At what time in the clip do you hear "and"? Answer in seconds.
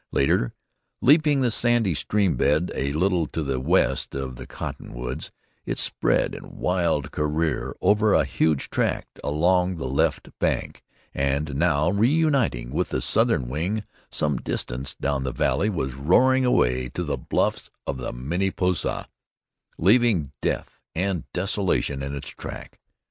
11.13-11.53, 20.95-21.31